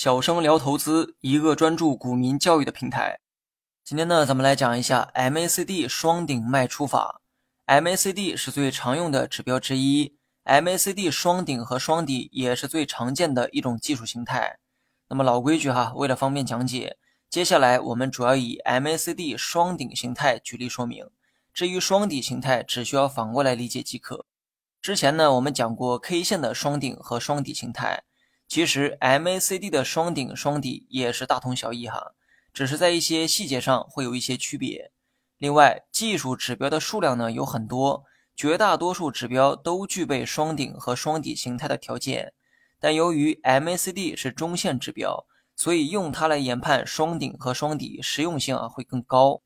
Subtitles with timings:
[0.00, 3.18] 小生聊投资，一个专注股民教育的平台。
[3.82, 7.20] 今天呢，咱们来讲一下 MACD 双顶卖出法。
[7.66, 14.60] MACD 是最常用的指标之一，MACD 双顶和双底也是最常见的一种技术形态。
[15.08, 16.96] 那么老规矩哈，为了方便讲解，
[17.28, 21.10] 接下来我们主要以 MACD 双顶形态举例说明。
[21.52, 24.24] 至于双底形态，只需要反过来理解即可。
[24.80, 28.04] 之前呢，我们讲过 K 线的双顶和双底形态。
[28.48, 32.14] 其实 MACD 的双顶双底也是大同小异哈，
[32.54, 34.90] 只是在一些细节上会有一些区别。
[35.36, 38.04] 另外，技术指标的数量呢有很多，
[38.34, 42.32] 绝大多数指标都具备双顶和双底形态的条件。
[42.80, 49.42] 但由于 MACD 是中线指标，所以用它来研判双顶和双底实用性啊会更高。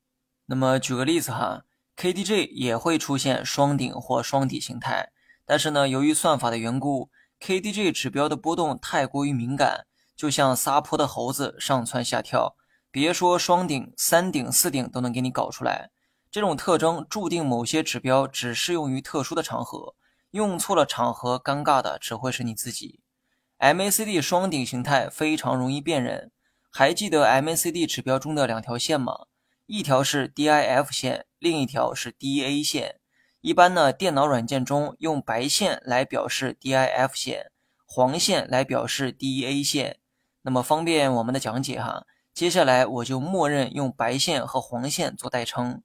[0.47, 1.65] 那么举个例子哈
[1.97, 5.11] ，KDJ 也会出现双顶或双底形态，
[5.45, 7.11] 但是呢，由于算法的缘故。
[7.43, 12.55] KDJ 指标的波动太过于敏感，就像撒泼的猴子上蹿下跳，
[12.89, 15.91] 别说双顶、三顶、四顶都能给你搞出来。
[16.31, 19.97] 这种特征注定某些指标只适用于特殊的场合，
[20.31, 23.01] 用错了场合，尴尬的只会是你自己。
[23.59, 26.31] MACD 双顶形态非常容易辨认，
[26.71, 29.27] 还记得 MACD 指标中的两条线吗？
[29.67, 33.01] 一条是 DIF 线，另一条是 DA 线。
[33.43, 37.51] 一般呢，电脑软件中用白线来表示 DIF 线，
[37.85, 39.99] 黄线来表示 DEA 线。
[40.43, 45.83] 那么方便我们的讲解哈，接下来我就默认用白线和黄线做代称。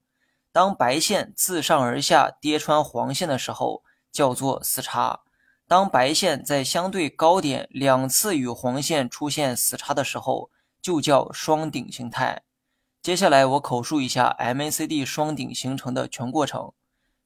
[0.52, 5.24] 当白线自上而下跌穿黄线的时候，叫做死叉；
[5.68, 12.44] 当白线在相对高点两次与黄线出现死叉的时候，就叫双顶形态。
[13.02, 16.74] 接下来我口述一下 MACD 双顶形成的全过程。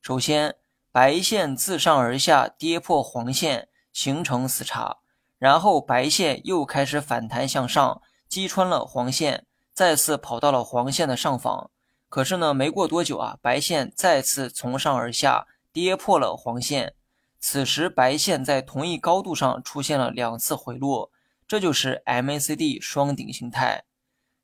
[0.01, 0.55] 首先，
[0.91, 4.97] 白线自上而下跌破黄线，形成死叉，
[5.37, 11.69] 然后白线又开始反弹向上，击穿了黄线，再次跑到了黄线的上方。
[12.09, 16.95] 可是呢，没过多久啊，白线再次从上而下跌破了黄线，
[17.39, 21.11] 此时白线在同一高度上出现了两次回落，
[21.47, 23.83] 这就是 MACD 双顶形态。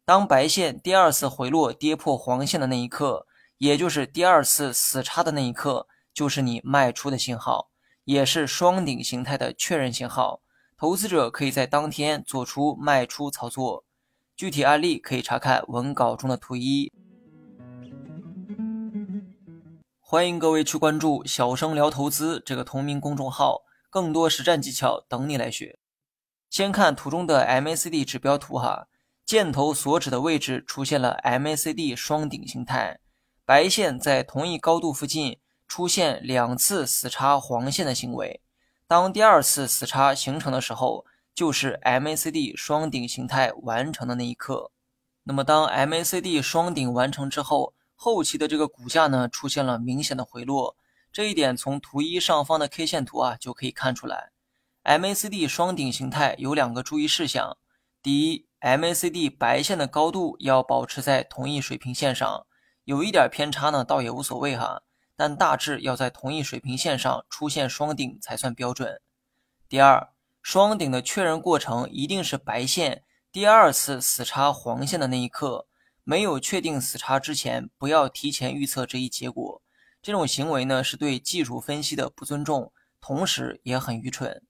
[0.06, 3.26] 当白线第二次回落跌破黄线的那一刻。
[3.58, 7.70] 也就是第二次死叉的那一刻，就是你卖出的信号，
[8.04, 10.42] 也是双顶形态的确认信号。
[10.78, 13.84] 投资者可以在当天做出卖出操作。
[14.36, 16.92] 具体案例可以查看文稿中的图一。
[20.00, 25.80] 欢迎各位去关注“小生聊投资”这个同名公众号，更多实战技巧等你来学。
[26.52, 28.88] 先看图中的 MACD 指标图哈，
[29.26, 33.00] 箭头所指的位置出现了 MACD 双顶形态。
[33.48, 38.42] 白线在同一高度附近出现两次死叉黄线的行为，
[38.86, 44.72] 当第二次死叉形成的时候，就是 MACD 双顶形态完成的那一刻。
[45.24, 50.76] 那么，当 MACD 双顶完成之后，后期的这个股价呢出现了明显的回落，
[51.14, 54.32] 这一点从图一上方的 K 线图啊就可以看出来。
[54.84, 57.58] MACD 双顶形态有两个注意事项：
[58.04, 62.46] 第一，MACD 白线的高度要保持在同一水平线上。
[62.88, 64.82] 有一点偏差呢，倒也无所谓哈，
[65.18, 69.02] 但大致要在同一水平线上出现双顶才算标准。
[69.68, 75.68] 第二，双顶的确认过程一定是白线第二次死叉黄线的那一刻，
[76.06, 79.62] 没有确定死叉之前，不要提前预测这一结果。
[80.02, 82.72] 这种行为呢，是对技术分析的不尊重，
[83.02, 84.42] 同时也很愚蠢。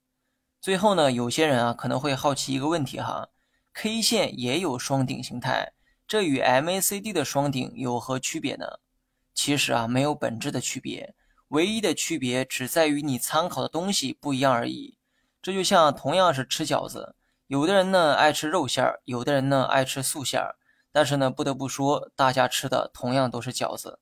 [0.61, 3.29] 最后呢，有些人啊可能会好奇一个问题哈
[3.73, 5.73] ，K 线也有双顶形态。
[6.07, 8.65] 这与 MACD 的双顶有何区别呢？
[9.33, 11.13] 其实啊，没有本质的区别，
[11.49, 14.97] 唯一的区别只在于你参考的东西不一样而已。
[15.41, 17.13] 这就像同样是吃饺子，
[17.47, 20.55] 有的人呢爱吃肉馅儿，有的人呢爱吃素馅儿，
[20.93, 23.99] 但是呢，不得不说，大家吃的同样都是饺子。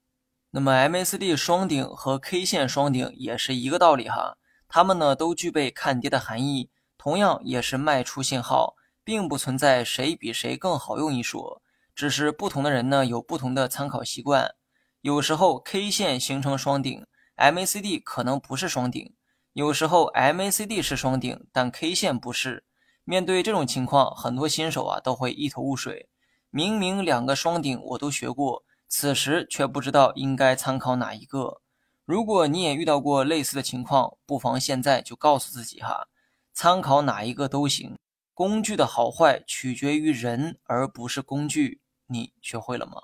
[0.52, 4.38] 那么 MACD 双顶和 K 线双顶也是一个道理哈，
[4.68, 11.64] 它们呢都具备看跌的含义，同样也是卖出信号，并不存在谁比谁更好用一说。
[11.96, 14.54] 只是不同的人呢有不同的参考习惯，
[15.00, 17.06] 有时候 K 线形成双顶
[17.38, 19.14] ，MACD 可能不是双顶；
[19.54, 22.66] 有时候 MACD 是双顶，但 K 线不是。
[23.06, 26.10] 面对这种情况，很多新手啊都会一头雾水。
[26.50, 31.62] 明明两个双顶我都学过，此时却不知道应该参考哪一个。
[32.04, 36.08] 如果你也遇到过类似的情况，不妨现在就告诉自己哈，
[36.54, 37.98] 参考哪一个都行。
[38.34, 41.82] 工具的好坏取决于人，而不是工具。
[42.08, 43.02] 你学会了吗？